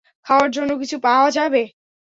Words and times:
খাওয়ার 0.25 0.49
জন্য 0.51 0.71
কিছু 0.81 0.95
পাওয়া 1.05 1.29
যাবে? 1.31 1.61